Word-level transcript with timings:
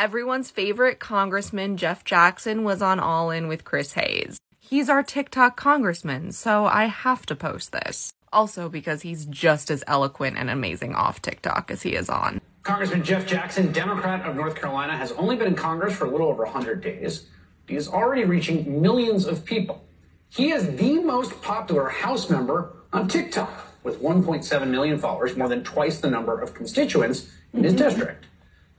Everyone's 0.00 0.50
favorite 0.50 0.98
congressman, 0.98 1.76
Jeff 1.76 2.06
Jackson, 2.06 2.64
was 2.64 2.80
on 2.80 2.98
All 2.98 3.30
In 3.30 3.48
with 3.48 3.66
Chris 3.66 3.92
Hayes. 3.92 4.38
He's 4.58 4.88
our 4.88 5.02
TikTok 5.02 5.58
congressman, 5.58 6.32
so 6.32 6.64
I 6.64 6.86
have 6.86 7.26
to 7.26 7.36
post 7.36 7.72
this. 7.72 8.10
Also, 8.32 8.70
because 8.70 9.02
he's 9.02 9.26
just 9.26 9.70
as 9.70 9.84
eloquent 9.86 10.38
and 10.38 10.48
amazing 10.48 10.94
off 10.94 11.20
TikTok 11.20 11.70
as 11.70 11.82
he 11.82 11.90
is 11.90 12.08
on. 12.08 12.40
Congressman 12.62 13.04
Jeff 13.04 13.26
Jackson, 13.26 13.72
Democrat 13.72 14.26
of 14.26 14.34
North 14.36 14.54
Carolina, 14.54 14.96
has 14.96 15.12
only 15.12 15.36
been 15.36 15.48
in 15.48 15.54
Congress 15.54 15.94
for 15.94 16.06
a 16.06 16.10
little 16.10 16.28
over 16.28 16.44
100 16.44 16.80
days. 16.80 17.26
He 17.68 17.76
is 17.76 17.86
already 17.86 18.24
reaching 18.24 18.80
millions 18.80 19.26
of 19.26 19.44
people. 19.44 19.84
He 20.30 20.50
is 20.50 20.76
the 20.76 21.00
most 21.00 21.42
popular 21.42 21.90
House 21.90 22.30
member 22.30 22.72
on 22.94 23.06
TikTok 23.06 23.66
with 23.84 24.00
1.7 24.00 24.68
million 24.68 24.98
followers, 24.98 25.36
more 25.36 25.50
than 25.50 25.62
twice 25.62 26.00
the 26.00 26.08
number 26.08 26.40
of 26.40 26.54
constituents 26.54 27.30
in 27.52 27.64
his 27.64 27.74
mm-hmm. 27.74 27.84
district. 27.84 28.26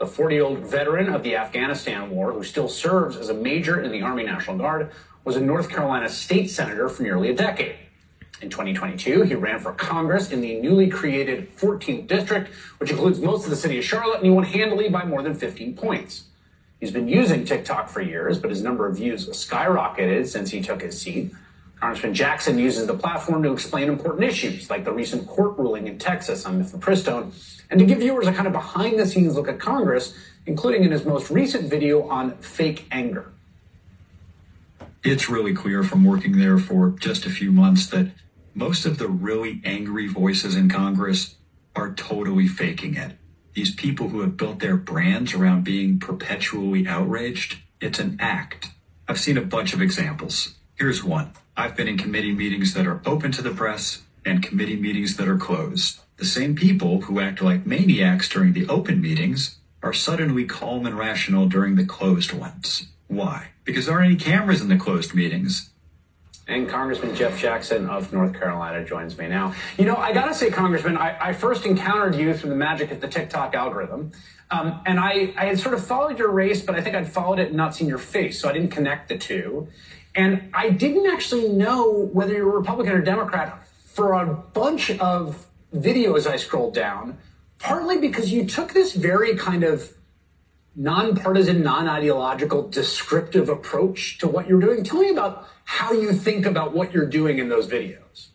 The 0.01 0.07
40 0.07 0.33
year 0.33 0.43
old 0.45 0.57
veteran 0.57 1.13
of 1.13 1.21
the 1.21 1.35
Afghanistan 1.35 2.09
war, 2.09 2.33
who 2.33 2.43
still 2.43 2.67
serves 2.67 3.15
as 3.15 3.29
a 3.29 3.35
major 3.35 3.83
in 3.83 3.91
the 3.91 4.01
Army 4.01 4.23
National 4.23 4.57
Guard, 4.57 4.89
was 5.23 5.35
a 5.35 5.39
North 5.39 5.69
Carolina 5.69 6.09
state 6.09 6.49
senator 6.49 6.89
for 6.89 7.03
nearly 7.03 7.29
a 7.29 7.35
decade. 7.35 7.75
In 8.41 8.49
2022, 8.49 9.21
he 9.21 9.35
ran 9.35 9.59
for 9.59 9.73
Congress 9.73 10.31
in 10.31 10.41
the 10.41 10.59
newly 10.59 10.89
created 10.89 11.55
14th 11.55 12.07
district, 12.07 12.49
which 12.79 12.89
includes 12.89 13.19
most 13.19 13.43
of 13.43 13.51
the 13.51 13.55
city 13.55 13.77
of 13.77 13.83
Charlotte, 13.83 14.15
and 14.15 14.25
he 14.25 14.31
won 14.31 14.43
handily 14.43 14.89
by 14.89 15.05
more 15.05 15.21
than 15.21 15.35
15 15.35 15.75
points. 15.75 16.23
He's 16.79 16.89
been 16.89 17.07
using 17.07 17.45
TikTok 17.45 17.87
for 17.87 18.01
years, 18.01 18.39
but 18.39 18.49
his 18.49 18.63
number 18.63 18.87
of 18.87 18.95
views 18.95 19.29
skyrocketed 19.29 20.25
since 20.25 20.49
he 20.49 20.63
took 20.63 20.81
his 20.81 20.99
seat. 20.99 21.31
Congressman 21.81 22.13
Jackson 22.13 22.59
uses 22.59 22.87
the 22.87 22.93
platform 22.93 23.43
to 23.43 23.51
explain 23.51 23.89
important 23.89 24.23
issues 24.23 24.69
like 24.69 24.85
the 24.85 24.91
recent 24.91 25.27
court 25.27 25.57
ruling 25.57 25.87
in 25.87 25.97
Texas 25.97 26.45
on 26.45 26.63
mifepristone 26.63 27.33
and 27.69 27.79
to 27.79 27.85
give 27.85 27.99
viewers 27.99 28.27
a 28.27 28.31
kind 28.31 28.47
of 28.47 28.53
behind 28.53 28.99
the 28.99 29.05
scenes 29.05 29.35
look 29.35 29.47
at 29.47 29.59
Congress, 29.59 30.15
including 30.45 30.83
in 30.83 30.91
his 30.91 31.05
most 31.05 31.29
recent 31.29 31.69
video 31.69 32.07
on 32.07 32.37
fake 32.37 32.85
anger. 32.91 33.31
It's 35.03 35.29
really 35.29 35.53
clear 35.53 35.83
from 35.83 36.05
working 36.05 36.37
there 36.37 36.59
for 36.59 36.91
just 36.91 37.25
a 37.25 37.29
few 37.29 37.51
months 37.51 37.87
that 37.87 38.11
most 38.53 38.85
of 38.85 38.99
the 38.99 39.07
really 39.07 39.61
angry 39.65 40.07
voices 40.07 40.55
in 40.55 40.69
Congress 40.69 41.35
are 41.75 41.93
totally 41.93 42.47
faking 42.47 42.95
it 42.95 43.13
these 43.53 43.73
people 43.73 44.09
who 44.09 44.21
have 44.21 44.37
built 44.37 44.59
their 44.59 44.77
brands 44.77 45.33
around 45.33 45.63
being 45.63 45.99
perpetually 45.99 46.87
outraged, 46.87 47.57
it's 47.79 47.99
an 47.99 48.17
act. 48.19 48.69
I've 49.07 49.19
seen 49.19 49.37
a 49.37 49.41
bunch 49.41 49.73
of 49.73 49.81
examples. 49.81 50.55
Here's 50.81 51.03
one. 51.03 51.33
I've 51.55 51.75
been 51.75 51.87
in 51.87 51.99
committee 51.99 52.31
meetings 52.31 52.73
that 52.73 52.87
are 52.87 53.03
open 53.05 53.31
to 53.33 53.43
the 53.43 53.51
press 53.51 54.01
and 54.25 54.41
committee 54.41 54.75
meetings 54.75 55.15
that 55.17 55.27
are 55.27 55.37
closed. 55.37 55.99
The 56.17 56.25
same 56.25 56.55
people 56.55 57.01
who 57.01 57.19
act 57.19 57.39
like 57.39 57.67
maniacs 57.67 58.27
during 58.27 58.53
the 58.53 58.67
open 58.67 58.99
meetings 58.99 59.59
are 59.83 59.93
suddenly 59.93 60.43
calm 60.45 60.87
and 60.87 60.97
rational 60.97 61.45
during 61.45 61.75
the 61.75 61.85
closed 61.85 62.33
ones. 62.33 62.87
Why? 63.05 63.49
Because 63.63 63.85
there 63.85 63.93
aren't 63.93 64.07
any 64.07 64.15
cameras 64.15 64.59
in 64.59 64.69
the 64.69 64.75
closed 64.75 65.13
meetings. 65.13 65.69
And 66.47 66.67
Congressman 66.67 67.13
Jeff 67.13 67.39
Jackson 67.39 67.87
of 67.87 68.11
North 68.11 68.33
Carolina 68.33 68.83
joins 68.83 69.15
me 69.19 69.27
now. 69.27 69.53
You 69.77 69.85
know, 69.85 69.97
I 69.97 70.13
gotta 70.13 70.33
say, 70.33 70.49
Congressman, 70.49 70.97
I, 70.97 71.15
I 71.27 71.33
first 71.33 71.63
encountered 71.67 72.15
you 72.15 72.33
through 72.33 72.49
the 72.49 72.55
magic 72.55 72.89
of 72.89 73.01
the 73.01 73.07
TikTok 73.07 73.53
algorithm. 73.53 74.13
Um, 74.49 74.81
and 74.87 74.99
I, 74.99 75.31
I 75.37 75.45
had 75.45 75.59
sort 75.59 75.75
of 75.75 75.85
followed 75.85 76.17
your 76.17 76.31
race, 76.31 76.63
but 76.63 76.73
I 76.73 76.81
think 76.81 76.95
I'd 76.95 77.07
followed 77.07 77.37
it 77.37 77.49
and 77.49 77.55
not 77.55 77.75
seen 77.75 77.87
your 77.87 77.99
face, 77.99 78.41
so 78.41 78.49
I 78.49 78.53
didn't 78.53 78.71
connect 78.71 79.09
the 79.09 79.17
two. 79.17 79.69
And 80.15 80.49
I 80.53 80.69
didn't 80.69 81.09
actually 81.09 81.49
know 81.49 82.09
whether 82.11 82.33
you 82.33 82.45
were 82.45 82.59
Republican 82.59 82.93
or 82.93 83.01
Democrat 83.01 83.67
for 83.85 84.13
a 84.13 84.25
bunch 84.25 84.91
of 84.91 85.47
videos 85.73 86.27
I 86.27 86.35
scrolled 86.35 86.73
down, 86.73 87.17
partly 87.59 87.97
because 87.97 88.31
you 88.31 88.45
took 88.45 88.73
this 88.73 88.93
very 88.93 89.35
kind 89.35 89.63
of 89.63 89.93
nonpartisan, 90.75 91.63
non-ideological, 91.63 92.69
descriptive 92.69 93.49
approach 93.49 94.17
to 94.19 94.27
what 94.27 94.47
you're 94.47 94.59
doing. 94.59 94.83
Tell 94.83 94.99
me 94.99 95.09
about 95.09 95.47
how 95.65 95.91
you 95.93 96.13
think 96.13 96.45
about 96.45 96.73
what 96.73 96.93
you're 96.93 97.05
doing 97.05 97.39
in 97.39 97.49
those 97.49 97.67
videos. 97.67 98.27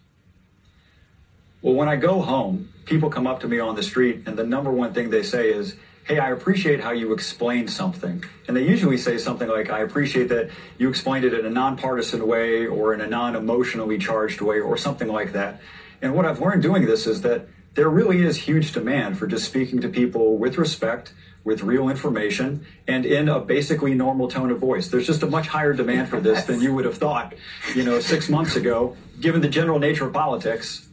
Well, 1.63 1.75
when 1.75 1.89
I 1.89 1.97
go 1.97 2.21
home, 2.21 2.73
people 2.85 3.11
come 3.11 3.27
up 3.27 3.41
to 3.41 3.49
me 3.49 3.59
on 3.59 3.75
the 3.75 3.83
street, 3.83 4.23
and 4.27 4.37
the 4.39 4.45
number 4.45 4.71
one 4.71 4.95
thing 4.95 5.11
they 5.11 5.23
say 5.23 5.51
is, 5.51 5.77
Hey, 6.07 6.21
I 6.21 6.31
appreciate 6.31 6.79
how 6.79 6.93
you 6.93 7.13
explained 7.13 7.69
something. 7.69 8.23
And 8.47 8.57
they 8.57 8.63
usually 8.63 8.97
say 8.97 9.19
something 9.19 9.49
like, 9.49 9.71
I 9.71 9.81
appreciate 9.81 10.29
that 10.29 10.51
you 10.79 10.89
explained 10.89 11.25
it 11.25 11.35
in 11.35 11.45
a 11.45 11.51
nonpartisan 11.51 12.29
way 12.29 12.65
or 12.65 12.95
in 12.95 13.01
a 13.01 13.09
non 13.09 13.35
emotionally 13.35 13.99
charged 13.99 14.41
way 14.41 14.61
or 14.61 14.77
something 14.77 15.09
like 15.09 15.33
that. 15.33 15.61
And 16.01 16.15
what 16.15 16.25
I've 16.25 16.41
learned 16.41 16.63
doing 16.63 16.87
this 16.87 17.09
is 17.09 17.23
that 17.23 17.49
there 17.75 17.89
really 17.89 18.23
is 18.23 18.37
huge 18.37 18.71
demand 18.71 19.19
for 19.19 19.27
just 19.27 19.47
speaking 19.47 19.81
to 19.81 19.89
people 19.89 20.39
with 20.39 20.59
respect 20.59 21.13
with 21.43 21.63
real 21.63 21.89
information 21.89 22.65
and 22.87 23.05
in 23.05 23.29
a 23.29 23.41
basically 23.41 23.95
normal 23.95 24.29
tone 24.29 24.53
of 24.53 24.59
voice. 24.59 24.87
There's 24.87 25.07
just 25.09 25.25
a 25.25 25.27
much 25.27 25.49
higher 25.49 25.73
demand 25.73 26.09
for 26.09 26.21
this 26.21 26.45
than 26.45 26.61
you 26.61 26.73
would 26.75 26.85
have 26.85 26.99
thought, 26.99 27.35
you 27.75 27.83
know, 27.83 27.99
six 27.99 28.29
months 28.29 28.55
ago, 28.55 28.97
given 29.21 29.41
the 29.41 29.49
general 29.49 29.81
nature 29.81 30.07
of 30.07 30.13
politics. 30.13 30.86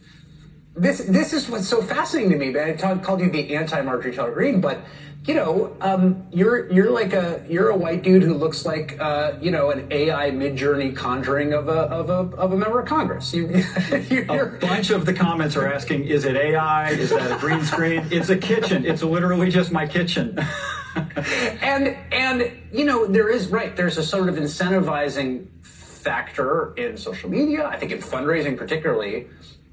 This 0.76 0.98
this 1.04 1.32
is 1.32 1.48
what's 1.48 1.68
so 1.68 1.80
fascinating 1.80 2.32
to 2.32 2.36
me. 2.36 2.58
I 2.58 2.74
called 2.98 3.20
you 3.20 3.30
the 3.30 3.54
anti-Marjorie 3.54 4.12
Taylor 4.12 4.32
Greene, 4.32 4.60
but 4.60 4.80
you 5.24 5.34
know, 5.34 5.74
um, 5.80 6.26
you're 6.32 6.70
you're 6.70 6.90
like 6.90 7.12
a 7.12 7.44
you're 7.48 7.70
a 7.70 7.76
white 7.76 8.02
dude 8.02 8.24
who 8.24 8.34
looks 8.34 8.66
like 8.66 8.98
uh, 9.00 9.34
you 9.40 9.52
know 9.52 9.70
an 9.70 9.86
AI 9.92 10.30
Midjourney 10.32 10.94
conjuring 10.94 11.52
of 11.52 11.68
a 11.68 11.82
of 11.82 12.10
a 12.10 12.36
of 12.36 12.52
a 12.52 12.56
member 12.56 12.80
of 12.80 12.88
Congress. 12.88 13.32
You, 13.32 13.46
a 14.28 14.46
bunch 14.60 14.90
of 14.90 15.06
the 15.06 15.14
comments 15.14 15.56
are 15.56 15.72
asking, 15.72 16.06
"Is 16.06 16.24
it 16.24 16.36
AI? 16.36 16.90
Is 16.90 17.10
that 17.10 17.30
a 17.30 17.38
green 17.38 17.64
screen? 17.64 18.06
It's 18.10 18.28
a 18.28 18.36
kitchen. 18.36 18.84
It's 18.84 19.02
literally 19.02 19.50
just 19.50 19.70
my 19.70 19.86
kitchen." 19.86 20.36
and 21.62 21.96
and 22.12 22.52
you 22.72 22.84
know 22.84 23.06
there 23.06 23.30
is 23.30 23.46
right. 23.46 23.76
There's 23.76 23.96
a 23.96 24.02
sort 24.04 24.28
of 24.28 24.34
incentivizing 24.34 25.46
factor 25.62 26.74
in 26.74 26.96
social 26.96 27.30
media. 27.30 27.64
I 27.64 27.78
think 27.78 27.92
in 27.92 27.98
fundraising, 27.98 28.58
particularly, 28.58 29.28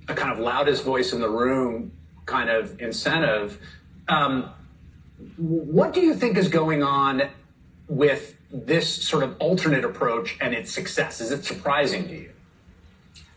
a 0.07 0.13
kind 0.13 0.31
of 0.31 0.39
loudest 0.39 0.83
voice 0.83 1.13
in 1.13 1.19
the 1.19 1.29
room 1.29 1.91
kind 2.25 2.49
of 2.49 2.79
incentive. 2.79 3.59
Um, 4.07 4.49
what 5.37 5.93
do 5.93 6.01
you 6.01 6.13
think 6.13 6.37
is 6.37 6.47
going 6.47 6.83
on 6.83 7.29
with 7.87 8.37
this 8.51 8.89
sort 8.89 9.23
of 9.23 9.35
alternate 9.39 9.85
approach 9.85 10.37
and 10.41 10.53
its 10.53 10.71
success? 10.71 11.21
Is 11.21 11.31
it 11.31 11.45
surprising 11.45 12.07
to 12.07 12.13
you? 12.13 12.31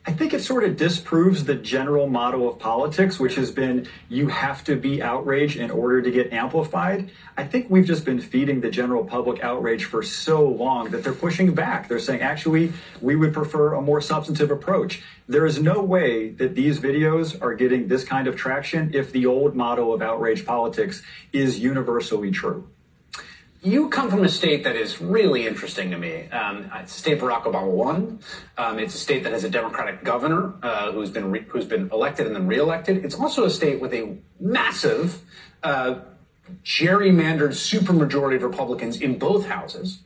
I 0.07 0.13
think 0.13 0.35
it 0.35 0.43
sort 0.43 0.65
of 0.65 0.77
disproves 0.77 1.45
the 1.45 1.55
general 1.55 2.07
model 2.07 2.47
of 2.47 2.59
politics, 2.59 3.19
which 3.19 3.37
has 3.37 3.51
been 3.51 3.89
you 4.11 4.29
have 4.29 4.63
to 4.65 4.77
be 4.77 5.03
outraged 5.03 5.57
in 5.57 5.71
order 5.71 6.03
to 6.03 6.11
get 6.11 6.31
amplified. 6.31 7.11
I 7.39 7.45
think 7.45 7.71
we've 7.71 7.87
just 7.87 8.05
been 8.05 8.21
feeding 8.21 8.61
the 8.61 8.71
general 8.71 9.03
public 9.07 9.43
outrage 9.43 9.87
for 9.87 10.03
so 10.03 10.47
long 10.47 10.91
that 10.91 11.05
they're 11.05 11.15
pushing 11.15 11.55
back. 11.55 11.89
They're 11.89 11.99
saying, 11.99 12.21
actually, 12.21 12.75
we 13.01 13.17
would 13.17 13.33
prefer 13.33 13.73
a 13.73 13.81
more 13.81 14.03
substantive 14.03 14.51
approach. 14.51 15.03
There 15.27 15.47
is 15.47 15.59
no 15.59 15.83
way 15.83 16.29
that 16.33 16.55
these 16.55 16.81
videos 16.81 17.41
are 17.41 17.55
getting 17.55 17.89
this 17.89 18.05
kind 18.05 18.29
of 18.29 18.37
traction 18.37 18.91
if 18.93 19.11
the 19.11 19.25
old 19.25 19.57
model 19.57 19.95
of 19.95 20.03
outrage 20.03 20.45
politics 20.45 21.03
is 21.33 21.61
universally 21.61 22.31
true. 22.31 22.69
You 23.65 23.89
come 23.89 24.11
from 24.11 24.23
a 24.25 24.29
state 24.29 24.63
that 24.65 24.77
is 24.77 25.01
really 25.01 25.47
interesting 25.47 25.91
to 25.91 25.97
me. 25.97 26.29
Um, 26.29 26.71
it's 26.75 26.95
a 26.95 26.99
state 26.99 27.19
Barack 27.19 27.45
Obama 27.45 27.71
won. 27.71 28.21
Um, 28.59 28.79
it's 28.79 28.95
a 28.95 28.99
state 28.99 29.23
that 29.23 29.33
has 29.33 29.43
a 29.43 29.49
Democratic 29.49 30.05
governor 30.05 30.53
uh, 30.63 30.93
who's 30.93 31.09
been 31.09 31.31
re- 31.31 31.47
who's 31.49 31.65
been 31.65 31.89
elected 31.91 32.27
and 32.27 32.37
then 32.37 32.47
reelected. 32.47 33.03
It's 33.07 33.15
also 33.15 33.45
a 33.47 33.51
state 33.51 33.81
with 33.81 33.95
a 33.95 34.19
massive 34.39 35.23
uh, 35.63 36.01
gerrymandered 36.63 37.53
supermajority 37.53 38.37
of 38.37 38.43
Republicans 38.43 39.01
in 39.01 39.19
both 39.19 39.47
houses. 39.47 40.01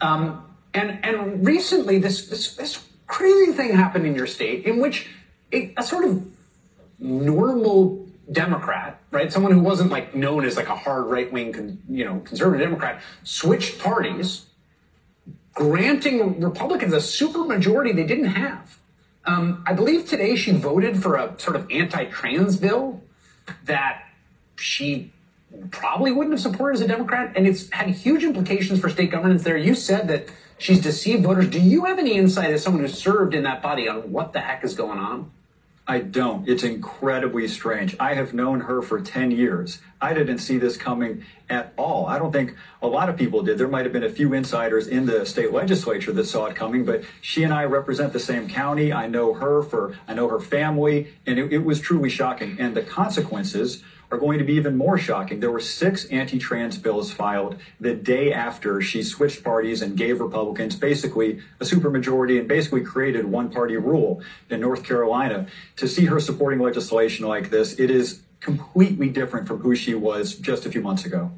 Um, 0.00 0.56
and 0.72 1.04
and 1.04 1.46
recently, 1.46 1.98
this, 1.98 2.28
this 2.28 2.56
this 2.56 2.82
crazy 3.06 3.52
thing 3.52 3.74
happened 3.74 4.06
in 4.06 4.14
your 4.14 4.26
state 4.26 4.64
in 4.64 4.80
which 4.80 5.06
a, 5.52 5.74
a 5.76 5.82
sort 5.82 6.06
of 6.06 6.26
normal 6.98 8.05
Democrat, 8.30 9.00
right? 9.10 9.32
Someone 9.32 9.52
who 9.52 9.60
wasn't 9.60 9.90
like 9.90 10.14
known 10.14 10.44
as 10.44 10.56
like 10.56 10.68
a 10.68 10.76
hard 10.76 11.06
right 11.06 11.32
wing, 11.32 11.82
you 11.88 12.04
know, 12.04 12.20
conservative 12.20 12.66
Democrat, 12.66 13.00
switched 13.22 13.78
parties, 13.78 14.46
granting 15.54 16.40
Republicans 16.40 16.92
a 16.92 17.00
super 17.00 17.44
majority 17.44 17.92
they 17.92 18.06
didn't 18.06 18.26
have. 18.26 18.78
Um, 19.24 19.64
I 19.66 19.72
believe 19.72 20.08
today 20.08 20.36
she 20.36 20.52
voted 20.52 21.02
for 21.02 21.16
a 21.16 21.34
sort 21.38 21.56
of 21.56 21.70
anti-trans 21.70 22.56
bill 22.56 23.02
that 23.64 24.04
she 24.56 25.12
probably 25.70 26.12
wouldn't 26.12 26.32
have 26.32 26.40
supported 26.40 26.76
as 26.76 26.80
a 26.82 26.88
Democrat, 26.88 27.32
and 27.36 27.46
it's 27.46 27.70
had 27.70 27.88
huge 27.88 28.22
implications 28.22 28.80
for 28.80 28.88
state 28.88 29.10
governance 29.10 29.42
there. 29.42 29.56
You 29.56 29.74
said 29.74 30.08
that 30.08 30.28
she's 30.58 30.80
deceived 30.80 31.22
voters. 31.22 31.48
Do 31.48 31.60
you 31.60 31.84
have 31.84 31.98
any 31.98 32.14
insight 32.14 32.50
as 32.50 32.62
someone 32.62 32.82
who 32.82 32.88
served 32.88 33.34
in 33.34 33.44
that 33.44 33.62
body 33.62 33.88
on 33.88 34.12
what 34.12 34.32
the 34.32 34.40
heck 34.40 34.64
is 34.64 34.74
going 34.74 34.98
on? 34.98 35.30
I 35.88 36.00
don't. 36.00 36.48
It's 36.48 36.64
incredibly 36.64 37.46
strange. 37.46 37.96
I 38.00 38.14
have 38.14 38.34
known 38.34 38.60
her 38.62 38.82
for 38.82 39.00
10 39.00 39.30
years. 39.30 39.80
I 40.00 40.14
didn't 40.14 40.38
see 40.38 40.58
this 40.58 40.76
coming 40.76 41.24
at 41.48 41.72
all. 41.76 42.06
I 42.06 42.18
don't 42.18 42.32
think 42.32 42.56
a 42.82 42.88
lot 42.88 43.08
of 43.08 43.16
people 43.16 43.42
did. 43.42 43.56
There 43.56 43.68
might 43.68 43.84
have 43.84 43.92
been 43.92 44.02
a 44.02 44.10
few 44.10 44.34
insiders 44.34 44.88
in 44.88 45.06
the 45.06 45.24
state 45.24 45.52
legislature 45.52 46.12
that 46.12 46.24
saw 46.24 46.46
it 46.46 46.56
coming, 46.56 46.84
but 46.84 47.04
she 47.20 47.44
and 47.44 47.54
I 47.54 47.64
represent 47.66 48.12
the 48.12 48.18
same 48.18 48.48
county. 48.48 48.92
I 48.92 49.06
know 49.06 49.34
her 49.34 49.62
for, 49.62 49.96
I 50.08 50.14
know 50.14 50.28
her 50.28 50.40
family, 50.40 51.14
and 51.24 51.38
it, 51.38 51.52
it 51.52 51.64
was 51.64 51.80
truly 51.80 52.10
shocking. 52.10 52.56
And 52.58 52.76
the 52.76 52.82
consequences 52.82 53.84
are 54.10 54.18
going 54.18 54.38
to 54.38 54.44
be 54.44 54.54
even 54.54 54.76
more 54.76 54.98
shocking. 54.98 55.40
There 55.40 55.50
were 55.50 55.60
six 55.60 56.04
anti 56.06 56.38
trans 56.38 56.78
bills 56.78 57.12
filed 57.12 57.56
the 57.80 57.94
day 57.94 58.32
after 58.32 58.80
she 58.80 59.02
switched 59.02 59.42
parties 59.42 59.82
and 59.82 59.96
gave 59.96 60.20
Republicans 60.20 60.76
basically 60.76 61.40
a 61.60 61.64
supermajority 61.64 62.38
and 62.38 62.48
basically 62.48 62.82
created 62.82 63.24
one 63.24 63.50
party 63.50 63.76
rule 63.76 64.22
in 64.50 64.60
North 64.60 64.84
Carolina. 64.84 65.46
To 65.76 65.88
see 65.88 66.06
her 66.06 66.20
supporting 66.20 66.60
legislation 66.60 67.26
like 67.26 67.50
this, 67.50 67.78
it 67.78 67.90
is 67.90 68.22
completely 68.40 69.08
different 69.08 69.48
from 69.48 69.58
who 69.58 69.74
she 69.74 69.94
was 69.94 70.34
just 70.34 70.66
a 70.66 70.70
few 70.70 70.80
months 70.80 71.04
ago. 71.04 71.30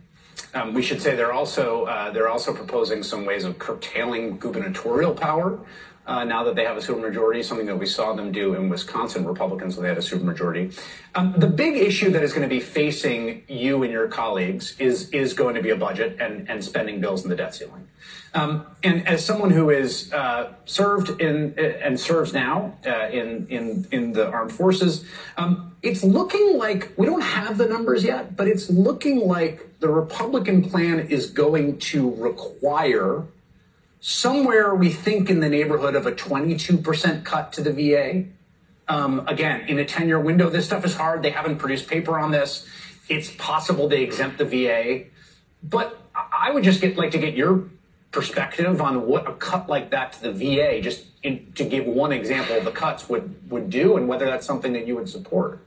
Um, 0.55 0.75
we 0.75 0.83
should 0.83 1.03
say 1.03 1.15
they're 1.15 1.33
also 1.33 1.85
uh, 1.85 2.11
they're 2.11 2.29
also 2.29 2.55
proposing 2.55 3.03
some 3.03 3.27
ways 3.27 3.45
of 3.45 3.59
curtailing 3.59 4.39
gubernatorial 4.39 5.15
power 5.15 5.61
uh, 6.09 6.25
now 6.25 6.43
that 6.43 6.57
they 6.57 6.65
have 6.65 6.77
a 6.77 6.81
supermajority, 6.81 7.45
something 7.45 7.67
that 7.67 7.77
we 7.77 7.85
saw 7.85 8.15
them 8.15 8.33
do 8.33 8.55
in 8.55 8.71
Wisconsin, 8.71 9.27
Republicans 9.27 9.77
when 9.77 9.83
they 9.83 9.91
had 9.91 9.99
a 9.99 10.01
supermajority. 10.01 10.75
Um, 11.15 11.35
the 11.37 11.47
big 11.47 11.77
issue 11.77 12.11
that 12.13 12.23
is 12.23 12.33
going 12.33 12.49
to 12.49 12.49
be 12.49 12.61
facing 12.61 13.43
you 13.47 13.83
and 13.83 13.93
your 13.93 14.09
colleagues 14.09 14.75
is 14.79 15.11
is 15.11 15.35
going 15.35 15.55
to 15.55 15.63
be 15.63 15.69
a 15.69 15.77
budget 15.77 16.17
and, 16.19 16.49
and 16.49 16.65
spending 16.65 17.01
bills 17.01 17.23
and 17.23 17.31
the 17.31 17.37
debt 17.37 17.55
ceiling. 17.55 17.87
Um, 18.33 18.67
and 18.83 19.07
as 19.07 19.25
someone 19.25 19.51
who 19.51 19.69
is 19.69 20.11
uh, 20.13 20.55
served 20.65 21.21
in 21.21 21.59
and 21.59 22.01
serves 22.01 22.33
now 22.33 22.79
uh, 22.87 23.09
in 23.11 23.47
in 23.49 23.87
in 23.91 24.13
the 24.15 24.29
armed 24.31 24.53
forces, 24.53 25.05
um, 25.37 25.77
it's 25.83 26.03
looking 26.03 26.57
like 26.57 26.93
we 26.97 27.05
don't 27.05 27.21
have 27.21 27.59
the 27.59 27.67
numbers 27.67 28.03
yet, 28.03 28.35
but 28.35 28.49
it's 28.49 28.71
looking 28.71 29.29
like 29.29 29.68
the 29.81 29.89
Republican 29.89 30.69
plan 30.69 31.01
is 31.01 31.27
going 31.31 31.79
to 31.79 32.15
require 32.15 33.25
somewhere 34.01 34.75
we 34.75 34.91
think 34.91 35.31
in 35.31 35.41
the 35.41 35.49
neighborhood 35.49 35.95
of 35.95 36.07
a 36.07 36.13
22% 36.13 37.25
cut 37.25 37.53
to 37.53 37.63
the 37.63 37.73
VA. 37.73 38.25
Um, 38.89 39.27
again, 39.29 39.69
in 39.69 39.79
a 39.79 39.85
10 39.85 40.09
year 40.09 40.19
window, 40.21 40.49
this 40.49 40.67
stuff 40.67 40.85
is 40.85 40.95
hard. 40.95 41.23
They 41.23 41.31
haven't 41.31 41.59
produced 41.59 41.89
paper 41.89 42.19
on 42.19 42.31
this. 42.31 42.67
It's 43.09 43.31
possible 43.31 43.89
they 43.89 44.03
exempt 44.03 44.39
the 44.39 44.45
VA. 44.45 45.05
But 45.63 46.01
I 46.15 46.51
would 46.51 46.65
just 46.65 46.81
get 46.81 46.97
like 46.97 47.11
to 47.13 47.19
get 47.19 47.35
your 47.35 47.65
perspective 48.11 48.81
on 48.81 49.07
what 49.07 49.29
a 49.29 49.35
cut 49.35 49.69
like 49.69 49.91
that 49.91 50.13
to 50.15 50.23
the 50.23 50.33
VA, 50.33 50.81
just 50.81 51.05
in, 51.23 51.53
to 51.55 51.65
give 51.65 51.85
one 51.87 52.13
example 52.13 52.57
of 52.57 52.65
the 52.65 52.71
cuts, 52.71 53.09
would, 53.09 53.51
would 53.51 53.71
do 53.71 53.97
and 53.97 54.09
whether 54.09 54.25
that's 54.25 54.47
something 54.47 54.73
that 54.73 54.87
you 54.87 54.97
would 54.97 55.09
support. 55.09 55.61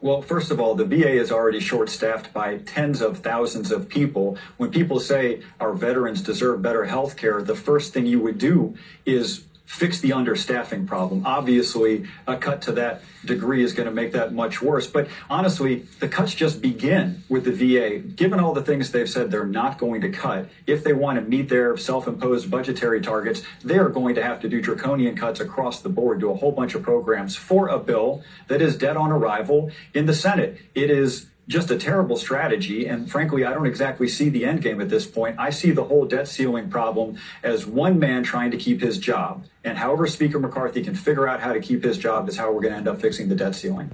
Well, 0.00 0.22
first 0.22 0.52
of 0.52 0.60
all, 0.60 0.76
the 0.76 0.84
VA 0.84 1.10
is 1.10 1.32
already 1.32 1.58
short 1.58 1.88
staffed 1.88 2.32
by 2.32 2.58
tens 2.58 3.00
of 3.00 3.18
thousands 3.18 3.72
of 3.72 3.88
people. 3.88 4.38
When 4.56 4.70
people 4.70 5.00
say 5.00 5.42
our 5.58 5.72
veterans 5.72 6.22
deserve 6.22 6.62
better 6.62 6.84
health 6.84 7.16
care, 7.16 7.42
the 7.42 7.56
first 7.56 7.92
thing 7.92 8.06
you 8.06 8.20
would 8.20 8.38
do 8.38 8.76
is 9.04 9.44
fix 9.68 10.00
the 10.00 10.08
understaffing 10.10 10.86
problem. 10.86 11.22
Obviously, 11.26 12.06
a 12.26 12.34
cut 12.38 12.62
to 12.62 12.72
that 12.72 13.02
degree 13.22 13.62
is 13.62 13.74
going 13.74 13.86
to 13.86 13.94
make 13.94 14.12
that 14.12 14.32
much 14.32 14.62
worse. 14.62 14.86
But 14.86 15.08
honestly, 15.28 15.84
the 16.00 16.08
cuts 16.08 16.34
just 16.34 16.62
begin 16.62 17.22
with 17.28 17.44
the 17.44 17.52
VA. 17.52 17.98
Given 17.98 18.40
all 18.40 18.54
the 18.54 18.62
things 18.62 18.90
they've 18.92 19.08
said 19.08 19.30
they're 19.30 19.44
not 19.44 19.76
going 19.76 20.00
to 20.00 20.08
cut, 20.08 20.48
if 20.66 20.82
they 20.82 20.94
want 20.94 21.18
to 21.18 21.22
meet 21.22 21.50
their 21.50 21.76
self 21.76 22.08
imposed 22.08 22.50
budgetary 22.50 23.02
targets, 23.02 23.42
they 23.62 23.76
are 23.76 23.90
going 23.90 24.14
to 24.14 24.22
have 24.22 24.40
to 24.40 24.48
do 24.48 24.62
draconian 24.62 25.14
cuts 25.14 25.38
across 25.38 25.82
the 25.82 25.90
board, 25.90 26.20
do 26.20 26.30
a 26.30 26.34
whole 26.34 26.52
bunch 26.52 26.74
of 26.74 26.82
programs 26.82 27.36
for 27.36 27.68
a 27.68 27.78
bill 27.78 28.22
that 28.46 28.62
is 28.62 28.74
dead 28.74 28.96
on 28.96 29.12
arrival 29.12 29.70
in 29.92 30.06
the 30.06 30.14
Senate. 30.14 30.58
It 30.74 30.90
is 30.90 31.26
just 31.48 31.70
a 31.70 31.76
terrible 31.76 32.16
strategy. 32.16 32.86
And 32.86 33.10
frankly, 33.10 33.44
I 33.44 33.52
don't 33.52 33.66
exactly 33.66 34.06
see 34.06 34.28
the 34.28 34.44
end 34.44 34.62
game 34.62 34.80
at 34.80 34.90
this 34.90 35.06
point. 35.06 35.36
I 35.38 35.50
see 35.50 35.70
the 35.70 35.84
whole 35.84 36.04
debt 36.04 36.28
ceiling 36.28 36.70
problem 36.70 37.18
as 37.42 37.66
one 37.66 37.98
man 37.98 38.22
trying 38.22 38.50
to 38.52 38.58
keep 38.58 38.80
his 38.80 38.98
job. 38.98 39.44
And 39.64 39.78
however 39.78 40.06
Speaker 40.06 40.38
McCarthy 40.38 40.82
can 40.82 40.94
figure 40.94 41.26
out 41.26 41.40
how 41.40 41.52
to 41.54 41.60
keep 41.60 41.82
his 41.82 41.98
job 41.98 42.28
is 42.28 42.36
how 42.36 42.52
we're 42.52 42.60
going 42.60 42.72
to 42.72 42.78
end 42.78 42.88
up 42.88 43.00
fixing 43.00 43.28
the 43.28 43.34
debt 43.34 43.54
ceiling. 43.54 43.90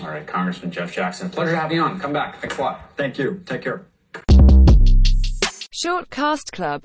All 0.00 0.08
right, 0.08 0.26
Congressman 0.26 0.70
Jeff 0.70 0.92
Jackson. 0.92 1.30
Pleasure 1.30 1.52
to 1.52 1.58
have 1.58 1.72
you 1.72 1.80
on. 1.80 1.98
Come 1.98 2.12
back. 2.12 2.40
Thanks 2.40 2.58
a 2.58 2.60
lot. 2.60 2.92
Thank 2.96 3.18
you. 3.18 3.42
Take 3.46 3.62
care. 3.62 3.86
Short 5.70 6.10
Cast 6.10 6.52
Club 6.52 6.82